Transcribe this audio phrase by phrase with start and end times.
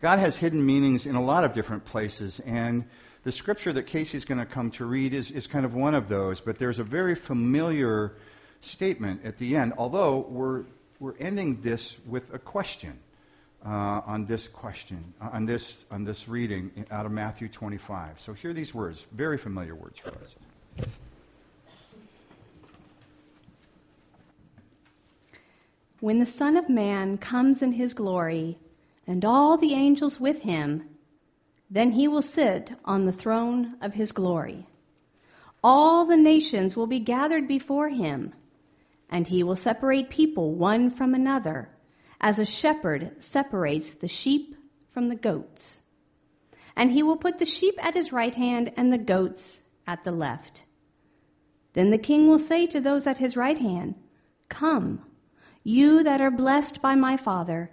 [0.00, 2.84] God has hidden meanings in a lot of different places, and
[3.22, 6.08] the scripture that Casey's going to come to read is, is kind of one of
[6.08, 8.12] those, but there's a very familiar
[8.62, 10.64] statement at the end, although we're,
[10.98, 12.98] we're ending this with a question.
[13.62, 18.18] Uh, on this question, uh, on this on this reading out of Matthew 25.
[18.22, 20.88] So hear these words, very familiar words for us.
[26.00, 28.56] When the Son of Man comes in his glory,
[29.10, 30.88] and all the angels with him,
[31.68, 34.64] then he will sit on the throne of his glory.
[35.64, 38.32] All the nations will be gathered before him,
[39.08, 41.68] and he will separate people one from another,
[42.20, 44.54] as a shepherd separates the sheep
[44.92, 45.82] from the goats.
[46.76, 50.12] And he will put the sheep at his right hand and the goats at the
[50.12, 50.62] left.
[51.72, 53.96] Then the king will say to those at his right hand,
[54.48, 55.04] Come,
[55.64, 57.72] you that are blessed by my Father,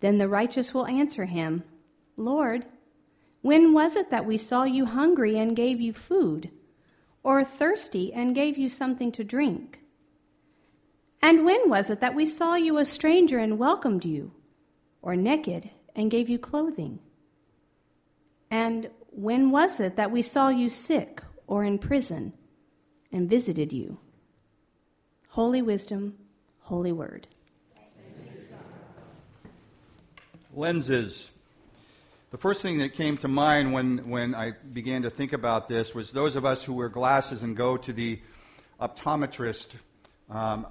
[0.00, 1.64] Then the righteous will answer him,
[2.16, 2.66] Lord,
[3.42, 6.50] when was it that we saw you hungry and gave you food,
[7.22, 9.80] or thirsty and gave you something to drink?
[11.22, 14.32] And when was it that we saw you a stranger and welcomed you,
[15.02, 16.98] or naked and gave you clothing?
[18.50, 22.32] And when was it that we saw you sick or in prison
[23.10, 23.98] and visited you?
[25.28, 26.18] Holy wisdom,
[26.60, 27.26] holy word.
[30.56, 31.30] Lenses.
[32.30, 35.94] The first thing that came to mind when, when I began to think about this
[35.94, 38.18] was those of us who wear glasses and go to the
[38.80, 39.66] optometrist
[40.30, 40.66] um,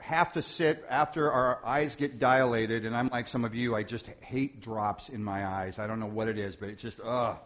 [0.00, 3.84] have to sit after our eyes get dilated, and I'm like some of you, I
[3.84, 5.78] just hate drops in my eyes.
[5.78, 7.38] I don't know what it is, but it's just, ugh.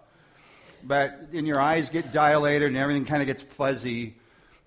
[0.82, 4.14] But then your eyes get dilated and everything kind of gets fuzzy.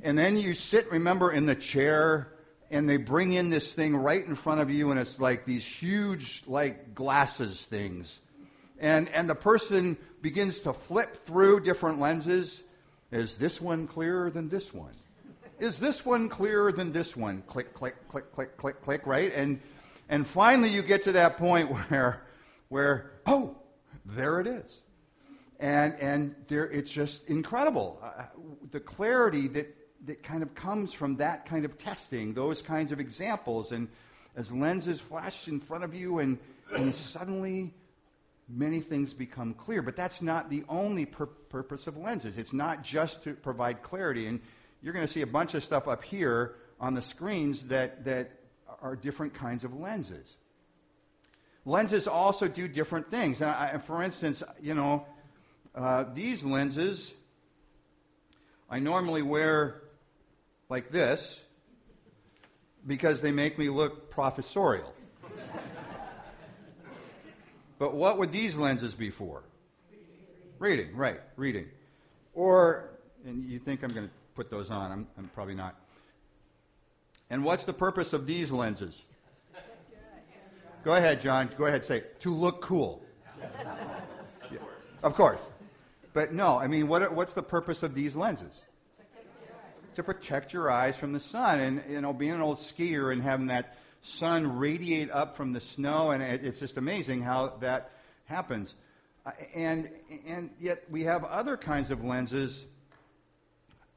[0.03, 2.27] And then you sit, remember, in the chair,
[2.73, 5.63] and they bring in this thing right in front of you, and it's like these
[5.63, 8.19] huge, like, glasses things.
[8.79, 12.63] And, and the person begins to flip through different lenses.
[13.11, 14.93] Is this one clearer than this one?
[15.59, 17.43] Is this one clearer than this one?
[17.45, 19.31] Click, click, click, click, click, click, right?
[19.31, 19.61] And,
[20.09, 22.23] and finally you get to that point where,
[22.69, 23.55] where, oh,
[24.03, 24.81] there it is.
[25.59, 27.99] And, and there, it's just incredible.
[28.03, 28.23] Uh,
[28.71, 32.99] the clarity that that kind of comes from that kind of testing, those kinds of
[32.99, 33.71] examples.
[33.71, 33.87] And
[34.35, 36.39] as lenses flash in front of you, and,
[36.75, 37.73] and suddenly
[38.49, 39.81] many things become clear.
[39.81, 42.37] But that's not the only pur- purpose of lenses.
[42.37, 44.27] It's not just to provide clarity.
[44.27, 44.41] And
[44.81, 48.31] you're going to see a bunch of stuff up here on the screens that, that
[48.81, 50.35] are different kinds of lenses.
[51.65, 53.41] Lenses also do different things.
[53.41, 55.05] I, for instance, you know,
[55.73, 57.13] uh, these lenses,
[58.69, 59.81] I normally wear
[60.73, 61.39] like this
[62.87, 64.91] because they make me look professorial.
[67.77, 69.43] but what would these lenses be for?
[70.57, 71.67] Reading, right, reading.
[72.33, 72.89] Or,
[73.23, 75.75] and you think I'm going to put those on, I'm, I'm probably not.
[77.29, 79.05] And what's the purpose of these lenses?
[80.83, 81.51] Go ahead, John.
[81.55, 82.19] Go ahead, say it.
[82.21, 82.99] To look cool.
[84.51, 84.57] Yeah,
[85.03, 85.39] of course.
[86.13, 88.59] But no, I mean, what, what's the purpose of these lenses?
[89.95, 91.59] To protect your eyes from the sun.
[91.59, 95.61] And, you know, being an old skier and having that sun radiate up from the
[95.61, 97.91] snow, and it, it's just amazing how that
[98.25, 98.73] happens.
[99.25, 99.89] Uh, and,
[100.27, 102.65] and yet we have other kinds of lenses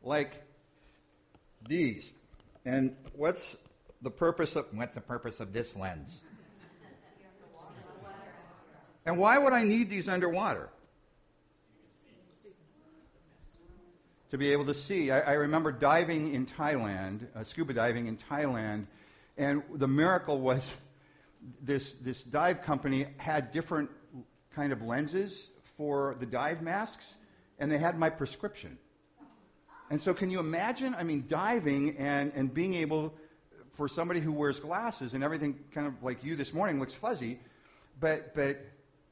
[0.02, 0.32] like
[1.68, 2.12] these.
[2.64, 3.56] And what's
[4.02, 6.20] the purpose of what's the purpose of this lens?
[9.04, 10.68] And why would I need these underwater?
[14.36, 15.10] To be able to see.
[15.10, 18.86] I, I remember diving in Thailand, uh, scuba diving in Thailand,
[19.38, 20.76] and the miracle was
[21.62, 23.90] this this dive company had different
[24.54, 25.48] kind of lenses
[25.78, 27.14] for the dive masks,
[27.58, 28.76] and they had my prescription.
[29.88, 30.94] And so, can you imagine?
[30.94, 33.14] I mean, diving and and being able
[33.78, 37.40] for somebody who wears glasses and everything kind of like you this morning looks fuzzy,
[38.00, 38.58] but but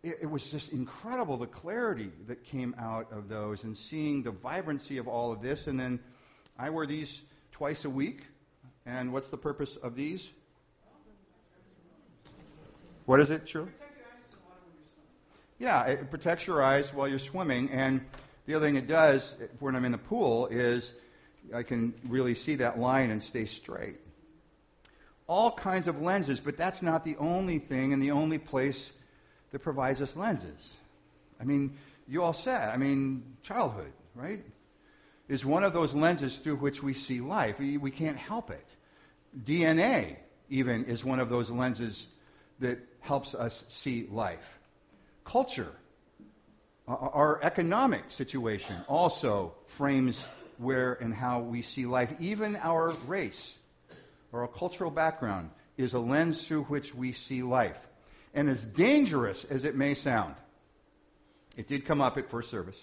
[0.05, 4.31] it, it was just incredible the clarity that came out of those and seeing the
[4.31, 5.67] vibrancy of all of this.
[5.67, 5.99] And then
[6.59, 7.23] I wear these
[7.53, 8.23] twice a week.
[8.87, 10.31] And what's the purpose of these?
[13.07, 13.71] What is it, Shirley?
[15.59, 17.71] Yeah, it protects your eyes while you're swimming.
[17.71, 18.05] And
[18.45, 20.93] the other thing it does when I'm in the pool is
[21.55, 23.97] I can really see that line and stay straight.
[25.27, 28.93] All kinds of lenses, but that's not the only thing and the only place
[29.55, 30.73] that provides us lenses.
[31.41, 31.77] I mean,
[32.09, 34.43] you all said, I mean, childhood, right?
[35.29, 37.61] Is one of those lenses through which we see life.
[37.61, 38.67] We, we can't help it.
[39.45, 40.17] DNA,
[40.51, 42.05] even, is one of those lenses
[42.59, 44.45] that helps us see life.
[45.25, 45.71] Culture,
[46.89, 50.21] our economic situation also frames
[50.59, 52.13] where and how we see life.
[52.19, 53.57] Even our race
[54.33, 57.79] or our cultural background is a lens through which we see life.
[58.35, 60.35] And as dangerous as it may sound,
[61.57, 62.81] it did come up at first service.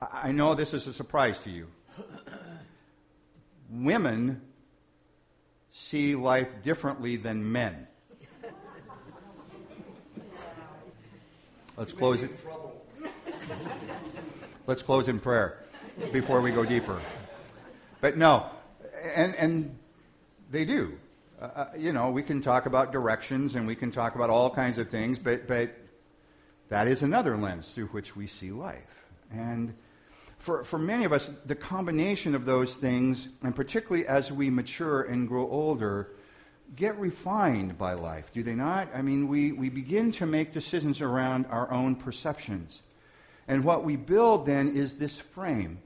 [0.00, 1.68] I know this is a surprise to you.
[3.70, 4.42] Women
[5.70, 7.86] see life differently than men.
[11.76, 12.30] Let's close it.
[14.66, 15.58] Let's close in prayer
[16.12, 17.00] before we go deeper.
[18.00, 18.46] But no,
[19.14, 19.78] and and
[20.50, 20.98] they do.
[21.40, 24.50] Uh, uh, you know, we can talk about directions and we can talk about all
[24.50, 25.70] kinds of things, but but
[26.68, 29.04] that is another lens through which we see life.
[29.30, 29.74] And
[30.38, 35.02] for, for many of us, the combination of those things, and particularly as we mature
[35.02, 36.08] and grow older,
[36.74, 38.88] get refined by life, do they not?
[38.94, 42.82] I mean, we, we begin to make decisions around our own perceptions.
[43.46, 45.78] And what we build then is this frame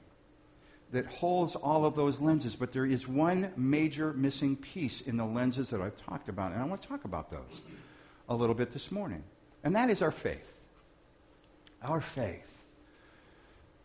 [0.91, 2.55] that holds all of those lenses.
[2.55, 6.51] But there is one major missing piece in the lenses that I've talked about.
[6.51, 7.61] And I want to talk about those
[8.29, 9.23] a little bit this morning.
[9.63, 10.45] And that is our faith.
[11.81, 12.43] Our faith.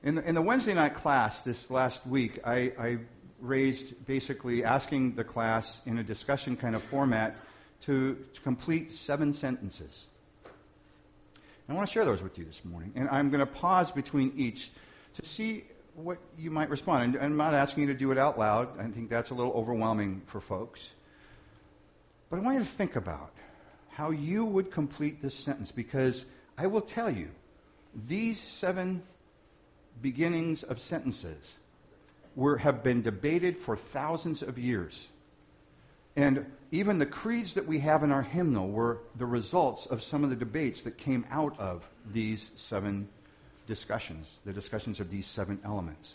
[0.05, 2.99] In the, in the Wednesday night class this last week, I, I
[3.41, 7.37] raised basically asking the class in a discussion kind of format
[7.83, 10.07] to, to complete seven sentences.
[11.69, 12.93] I want to share those with you this morning.
[12.97, 14.71] And I'm going to pause between each
[15.15, 17.15] to see what you might respond.
[17.15, 18.79] And I'm not asking you to do it out loud.
[18.79, 20.91] I think that's a little overwhelming for folks.
[22.31, 23.31] But I want you to think about
[23.91, 26.25] how you would complete this sentence because
[26.57, 27.29] I will tell you
[28.09, 29.03] these seven
[30.01, 31.55] beginnings of sentences
[32.35, 35.07] were, have been debated for thousands of years.
[36.17, 40.25] And even the creeds that we have in our hymnal were the results of some
[40.25, 43.09] of the debates that came out of these seven
[43.67, 46.15] discussions, the discussions of these seven elements.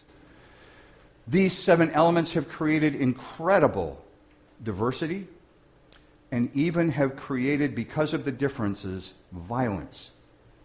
[1.27, 4.03] These seven elements have created incredible
[4.63, 5.27] diversity
[6.31, 10.11] and even have created, because of the differences, violence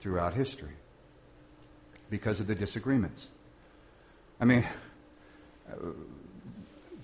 [0.00, 0.72] throughout history
[2.10, 3.26] because of the disagreements.
[4.40, 4.66] I mean,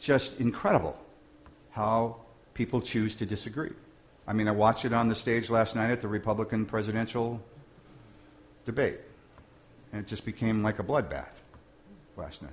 [0.00, 0.96] just incredible
[1.70, 2.16] how
[2.54, 3.72] people choose to disagree.
[4.26, 7.40] I mean, I watched it on the stage last night at the Republican presidential
[8.66, 8.98] debate,
[9.92, 11.26] and it just became like a bloodbath
[12.16, 12.52] last night.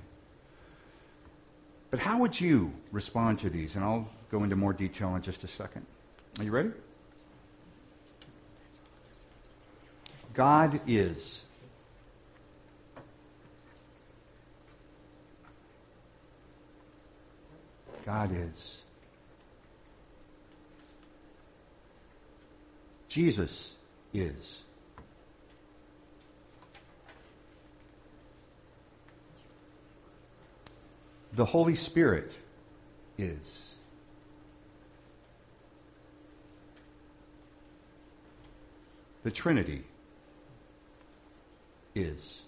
[1.91, 3.75] But how would you respond to these?
[3.75, 5.85] And I'll go into more detail in just a second.
[6.39, 6.71] Are you ready?
[10.33, 11.45] God is
[18.05, 18.77] God is.
[23.09, 23.73] Jesus
[24.13, 24.61] is.
[31.35, 32.31] The Holy Spirit
[33.17, 33.73] is.
[39.23, 39.83] The Trinity
[41.93, 42.41] is.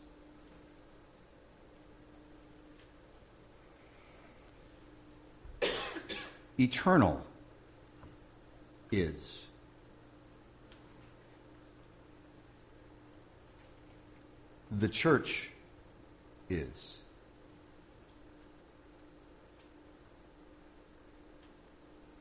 [6.60, 7.22] eternal
[8.91, 9.46] is.
[14.72, 15.50] The church
[16.50, 16.98] is.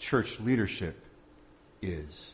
[0.06, 1.04] Church leadership
[1.82, 2.32] is.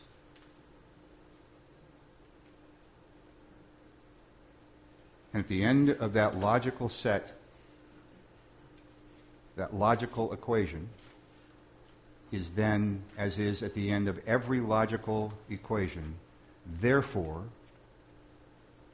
[5.33, 7.35] And at the end of that logical set,
[9.55, 10.87] that logical equation,
[12.31, 16.13] is then as is at the end of every logical equation.
[16.79, 17.41] Therefore,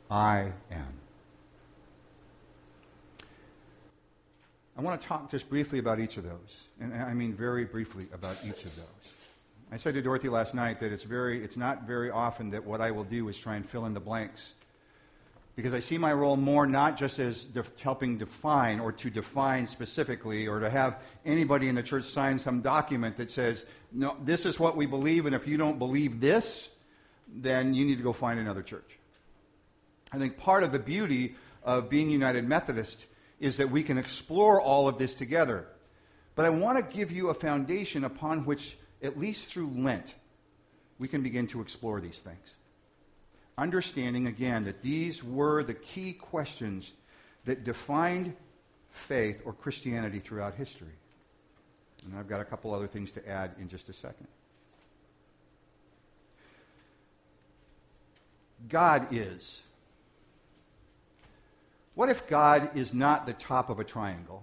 [0.10, 1.09] I am.
[4.80, 6.64] I want to talk just briefly about each of those.
[6.80, 9.12] And I mean very briefly about each of those.
[9.74, 12.80] I said to Dorothy last night that it's very it's not very often that what
[12.80, 14.42] I will do is try and fill in the blanks
[15.58, 19.68] because I see my role more not just as def- helping define or to define
[19.68, 20.96] specifically or to have
[21.26, 25.26] anybody in the church sign some document that says, no, this is what we believe,
[25.26, 26.70] and if you don't believe this,
[27.28, 28.98] then you need to go find another church.
[30.14, 32.98] I think part of the beauty of being United Methodist
[33.40, 35.66] is that we can explore all of this together.
[36.36, 40.14] But I want to give you a foundation upon which, at least through Lent,
[40.98, 42.54] we can begin to explore these things.
[43.58, 46.92] Understanding, again, that these were the key questions
[47.46, 48.36] that defined
[48.92, 50.88] faith or Christianity throughout history.
[52.06, 54.28] And I've got a couple other things to add in just a second.
[58.68, 59.62] God is.
[62.00, 64.42] What if God is not the top of a triangle?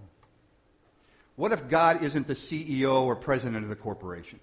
[1.36, 4.40] What if God isn't the CEO or president of the corporation?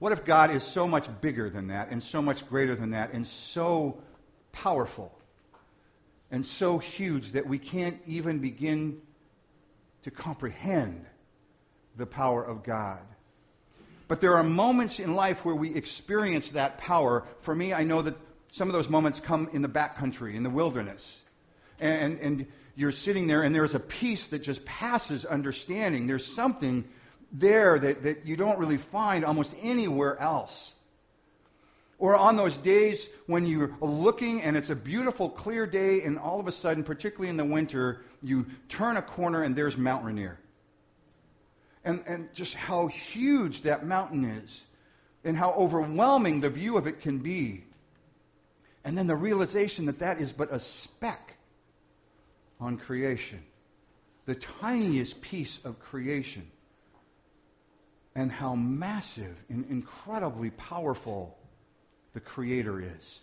[0.00, 3.14] What if God is so much bigger than that and so much greater than that
[3.14, 4.02] and so
[4.52, 5.10] powerful
[6.30, 9.00] and so huge that we can't even begin
[10.02, 11.06] to comprehend
[11.96, 13.00] the power of God?
[14.08, 17.24] But there are moments in life where we experience that power.
[17.40, 18.14] For me, I know that
[18.52, 21.20] some of those moments come in the backcountry, in the wilderness.
[21.80, 26.06] And, and you're sitting there, and there's a peace that just passes understanding.
[26.06, 26.88] There's something
[27.32, 30.72] there that, that you don't really find almost anywhere else.
[31.98, 36.38] Or on those days when you're looking and it's a beautiful, clear day, and all
[36.38, 40.38] of a sudden, particularly in the winter, you turn a corner and there's Mount Rainier
[41.84, 44.64] and, and just how huge that mountain is
[45.24, 47.64] and how overwhelming the view of it can be.
[48.88, 51.36] And then the realization that that is but a speck
[52.58, 53.42] on creation,
[54.24, 56.50] the tiniest piece of creation,
[58.14, 61.36] and how massive and incredibly powerful
[62.14, 63.20] the Creator is.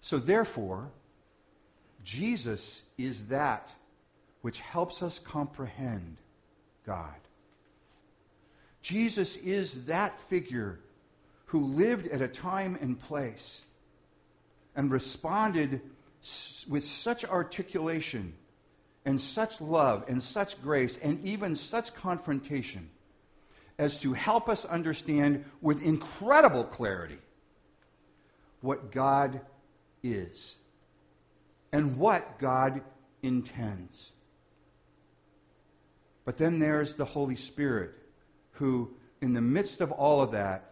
[0.00, 0.88] So, therefore,
[2.04, 3.68] Jesus is that
[4.40, 6.16] which helps us comprehend
[6.86, 7.20] God.
[8.80, 10.78] Jesus is that figure
[11.48, 13.62] who lived at a time and place
[14.76, 15.80] and responded
[16.68, 18.34] with such articulation
[19.04, 22.88] and such love and such grace and even such confrontation
[23.78, 27.18] as to help us understand with incredible clarity
[28.60, 29.40] what God
[30.02, 30.54] is
[31.72, 32.82] and what God
[33.22, 34.12] intends.
[36.26, 37.92] But then there's the Holy Spirit,
[38.52, 38.90] who,
[39.22, 40.67] in the midst of all of that,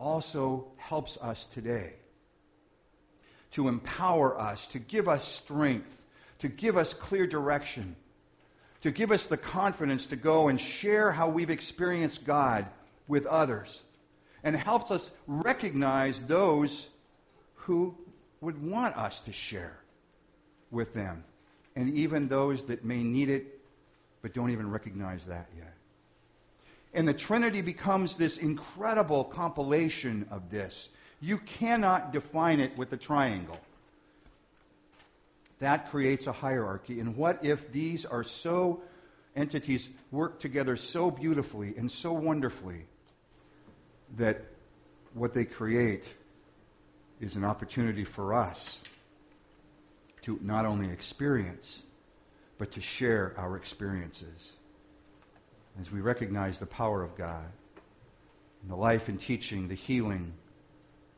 [0.00, 1.92] also helps us today
[3.52, 5.90] to empower us, to give us strength,
[6.38, 7.94] to give us clear direction,
[8.80, 12.66] to give us the confidence to go and share how we've experienced God
[13.06, 13.82] with others,
[14.42, 16.88] and helps us recognize those
[17.54, 17.94] who
[18.40, 19.76] would want us to share
[20.70, 21.24] with them,
[21.76, 23.60] and even those that may need it
[24.22, 25.74] but don't even recognize that yet.
[26.92, 30.88] And the Trinity becomes this incredible compilation of this.
[31.20, 33.58] You cannot define it with a triangle.
[35.60, 37.00] That creates a hierarchy.
[37.00, 38.82] And what if these are so
[39.36, 42.86] entities work together so beautifully and so wonderfully
[44.16, 44.42] that
[45.14, 46.04] what they create
[47.20, 48.82] is an opportunity for us
[50.22, 51.82] to not only experience
[52.58, 54.52] but to share our experiences
[55.80, 57.44] as we recognize the power of God,
[58.68, 60.32] the life and teaching, the healing,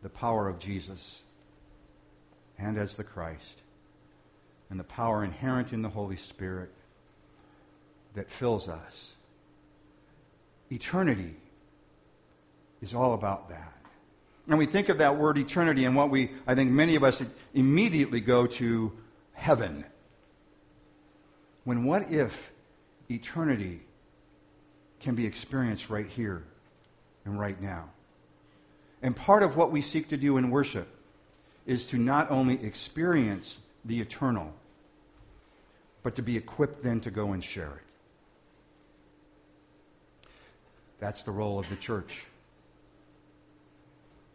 [0.02, 1.21] the power of Jesus,
[2.59, 3.59] and as the Christ,
[4.71, 6.71] and the power inherent in the Holy Spirit
[8.14, 9.12] that fills us.
[10.71, 11.35] Eternity
[12.81, 13.73] is all about that.
[14.49, 17.23] And we think of that word eternity, and what we, I think many of us
[17.54, 18.92] immediately go to
[19.33, 19.85] heaven.
[21.64, 22.50] When what if
[23.09, 23.81] eternity
[25.02, 26.42] can be experienced right here
[27.25, 27.90] and right now?
[29.02, 30.88] And part of what we seek to do in worship
[31.66, 34.52] is to not only experience the eternal,
[36.02, 37.82] but to be equipped then to go and share it.
[41.00, 42.25] That's the role of the church.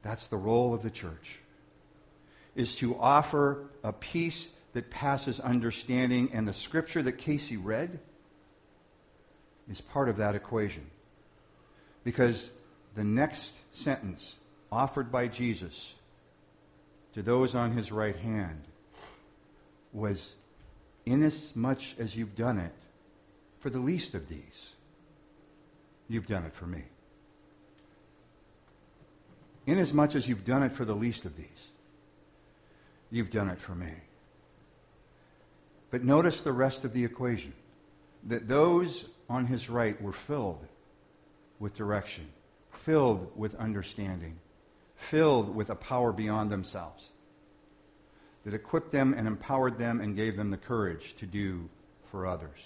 [0.03, 1.39] That's the role of the church.
[2.55, 7.99] Is to offer a peace that passes understanding, and the scripture that Casey read
[9.69, 10.85] is part of that equation.
[12.03, 12.49] Because
[12.95, 14.35] the next sentence
[14.71, 15.93] offered by Jesus
[17.13, 18.61] to those on his right hand
[19.93, 20.31] was,
[21.05, 22.73] Inasmuch as you've done it
[23.59, 24.73] for the least of these,
[26.07, 26.83] you've done it for me.
[29.65, 31.45] Inasmuch as you've done it for the least of these,
[33.11, 33.93] you've done it for me.
[35.91, 37.53] But notice the rest of the equation
[38.25, 40.65] that those on his right were filled
[41.59, 42.27] with direction,
[42.85, 44.37] filled with understanding,
[44.95, 47.09] filled with a power beyond themselves
[48.45, 51.69] that equipped them and empowered them and gave them the courage to do
[52.11, 52.59] for others,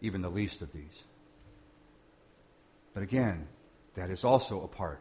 [0.00, 1.02] even the least of these.
[2.94, 3.46] But again,
[3.94, 5.00] that is also a part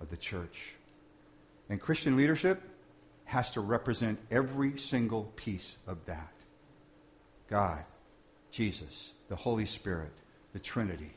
[0.00, 0.74] of the church.
[1.68, 2.60] And Christian leadership
[3.24, 6.32] has to represent every single piece of that
[7.48, 7.84] God,
[8.52, 10.12] Jesus, the Holy Spirit,
[10.52, 11.10] the Trinity.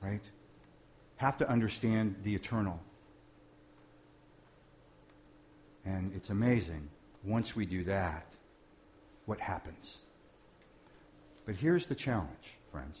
[0.00, 0.22] Right?
[1.16, 2.80] Have to understand the eternal.
[5.84, 6.88] And it's amazing.
[7.24, 8.24] Once we do that,
[9.24, 9.98] what happens?
[11.44, 12.30] But here's the challenge,
[12.70, 12.96] friends.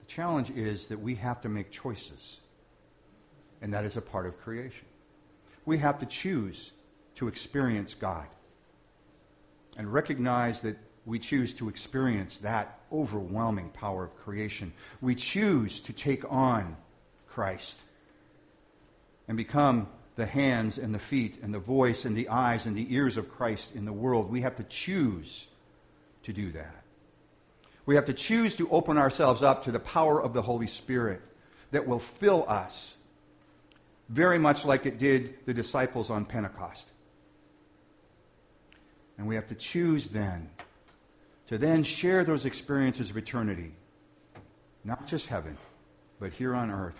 [0.00, 2.36] The challenge is that we have to make choices.
[3.62, 4.84] And that is a part of creation.
[5.64, 6.70] We have to choose
[7.16, 8.26] to experience God
[9.76, 14.72] and recognize that we choose to experience that overwhelming power of creation.
[15.00, 16.76] We choose to take on
[17.30, 17.80] Christ
[19.26, 22.94] and become the hands and the feet and the voice and the eyes and the
[22.94, 24.30] ears of Christ in the world.
[24.30, 25.48] We have to choose
[26.24, 26.84] to do that.
[27.84, 31.20] We have to choose to open ourselves up to the power of the Holy Spirit
[31.72, 32.96] that will fill us
[34.08, 36.86] very much like it did the disciples on Pentecost.
[39.18, 40.50] And we have to choose then
[41.48, 43.74] to then share those experiences of eternity,
[44.84, 45.58] not just heaven,
[46.18, 46.98] but here on earth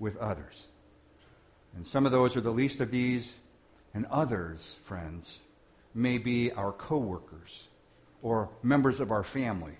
[0.00, 0.66] with others.
[1.76, 3.32] And some of those are the least of these,
[3.94, 5.38] and others, friends,
[5.94, 7.68] may be our coworkers
[8.22, 9.76] or members of our families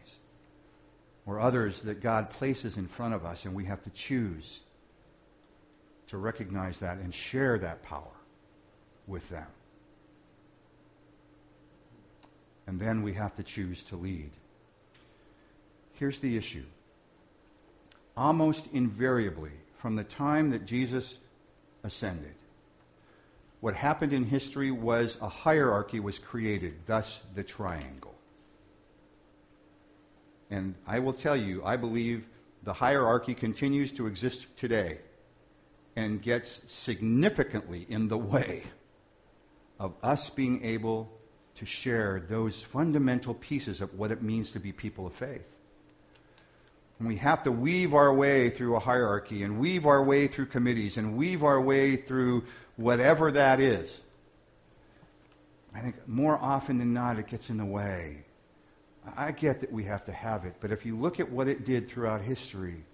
[1.27, 4.61] or others that God places in front of us, and we have to choose
[6.09, 8.15] to recognize that and share that power
[9.07, 9.47] with them.
[12.73, 14.31] And then we have to choose to lead.
[15.99, 16.65] Here's the issue.
[18.17, 19.51] Almost invariably,
[19.83, 21.19] from the time that Jesus
[21.85, 22.33] ascended.
[23.61, 28.15] What happened in history was a hierarchy was created, thus the triangle.
[30.51, 32.25] And I will tell you, I believe
[32.63, 34.97] the hierarchy continues to exist today
[35.95, 38.63] and gets significantly in the way
[39.79, 41.13] of us being able
[41.57, 45.45] to share those fundamental pieces of what it means to be people of faith.
[46.99, 50.47] And we have to weave our way through a hierarchy and weave our way through
[50.47, 52.45] committees and weave our way through
[52.77, 54.01] whatever that is.
[55.75, 58.25] I think more often than not it gets in the way.
[59.17, 61.65] I get that we have to have it, but if you look at what it
[61.65, 62.85] did throughout history,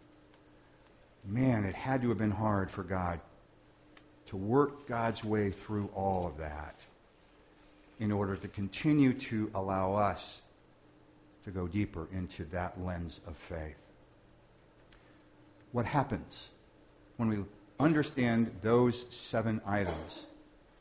[1.26, 3.20] man, it had to have been hard for God
[4.28, 6.76] to work God's way through all of that
[7.98, 10.40] in order to continue to allow us
[11.44, 13.76] to go deeper into that lens of faith
[15.72, 16.48] what happens
[17.16, 17.38] when we
[17.78, 20.26] understand those seven items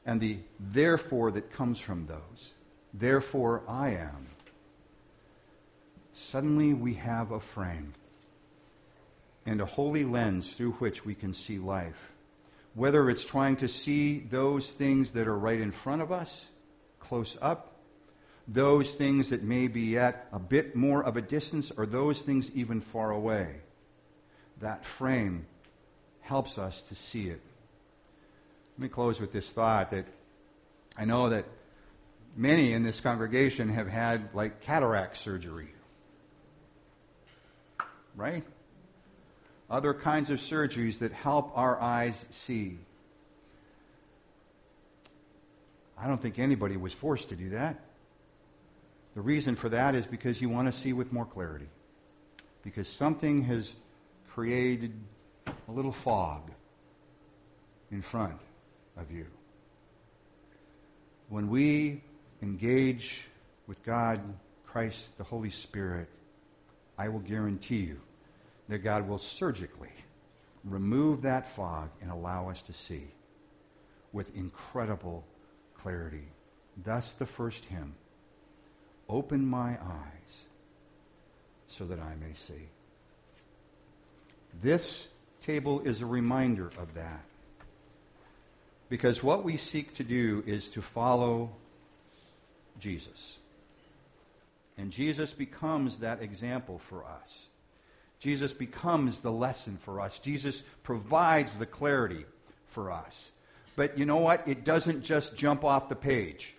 [0.06, 2.52] and the therefore that comes from those.
[2.94, 4.28] Therefore I am.
[6.16, 7.94] Suddenly we have a frame
[9.46, 12.00] and a holy lens through which we can see life.
[12.74, 16.48] Whether it's trying to see those things that are right in front of us,
[17.08, 17.74] close up,
[18.48, 22.50] those things that may be at a bit more of a distance, or those things
[22.56, 23.56] even far away
[24.62, 25.46] that frame
[26.22, 27.42] helps us to see it.
[28.78, 30.06] Let me close with this thought that
[30.98, 31.46] I know that
[32.36, 35.70] many in this congregation have had like cataract surgery.
[38.16, 38.44] Right?
[39.70, 42.78] Other kinds of surgeries that help our eyes see.
[46.00, 47.80] I don't think anybody was forced to do that.
[49.16, 51.70] The reason for that is because you want to see with more clarity.
[52.64, 53.76] Because something has
[54.30, 54.94] created
[55.48, 56.52] a little fog
[57.92, 58.40] in front
[58.96, 59.26] of you.
[61.30, 62.04] When we
[62.42, 63.28] engage
[63.66, 64.22] with God,
[64.68, 66.08] Christ, the Holy Spirit,
[66.98, 68.00] I will guarantee you
[68.70, 69.90] that God will surgically
[70.64, 73.08] remove that fog and allow us to see
[74.14, 75.24] with incredible
[75.88, 76.28] clarity.
[76.84, 77.96] Thus, the first hymn
[79.10, 80.46] Open my eyes
[81.70, 82.68] so that I may see.
[84.62, 85.08] This
[85.46, 87.24] table is a reminder of that.
[88.90, 91.52] Because what we seek to do is to follow
[92.82, 93.38] Jesus.
[94.78, 97.48] And Jesus becomes that example for us.
[98.20, 100.20] Jesus becomes the lesson for us.
[100.20, 102.26] Jesus provides the clarity
[102.72, 103.32] for us.
[103.78, 104.48] But you know what?
[104.48, 106.54] It doesn't just jump off the page.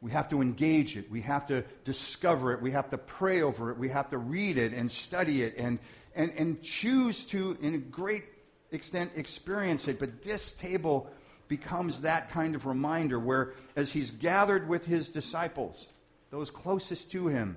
[0.00, 1.08] We have to engage it.
[1.12, 2.60] We have to discover it.
[2.60, 3.78] We have to pray over it.
[3.78, 5.78] We have to read it and study it and,
[6.16, 8.24] and, and choose to, in a great
[8.72, 10.00] extent, experience it.
[10.00, 11.08] But this table
[11.46, 15.86] becomes that kind of reminder where, as he's gathered with his disciples,
[16.32, 17.56] those closest to him,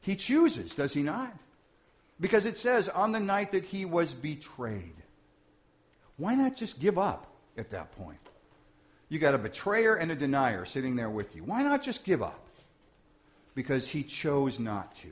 [0.00, 1.36] he chooses, does he not?
[2.18, 4.94] Because it says, on the night that he was betrayed.
[6.16, 7.26] Why not just give up
[7.56, 8.18] at that point?
[9.08, 11.44] You got a betrayer and a denier sitting there with you.
[11.44, 12.40] Why not just give up?
[13.54, 15.08] Because he chose not to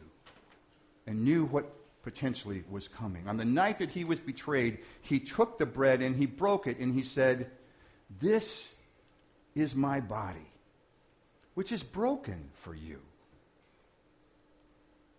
[1.06, 1.70] and knew what
[2.02, 3.28] potentially was coming.
[3.28, 6.78] On the night that he was betrayed, he took the bread and he broke it
[6.78, 7.50] and he said,
[8.20, 8.72] This
[9.54, 10.50] is my body,
[11.54, 13.00] which is broken for you.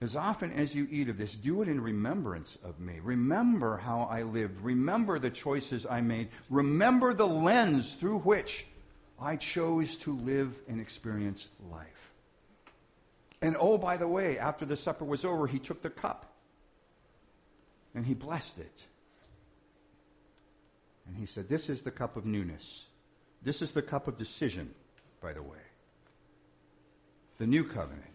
[0.06, 3.00] As often as you eat of this, do it in remembrance of me.
[3.02, 4.62] Remember how I lived.
[4.62, 6.28] Remember the choices I made.
[6.52, 8.68] Remember the lens through which
[9.20, 12.12] I chose to live and experience life.
[13.42, 16.32] And oh, by the way, after the supper was over, he took the cup
[17.96, 18.82] and he blessed it.
[21.08, 22.86] And he said, This is the cup of newness.
[23.42, 24.70] This is the cup of decision,
[25.20, 25.66] by the way.
[27.40, 28.15] The new covenant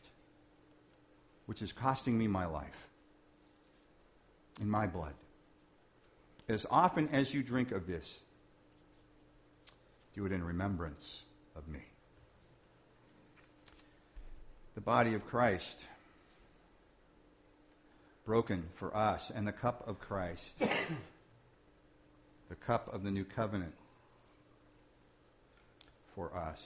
[1.51, 2.87] which is costing me my life
[4.61, 5.15] and my blood.
[6.49, 8.21] As often as you drink of this,
[10.15, 11.23] do it in remembrance
[11.57, 11.81] of me.
[14.77, 15.85] The body of Christ,
[18.25, 23.75] broken for us, and the cup of Christ, the cup of the new covenant
[26.15, 26.61] for us.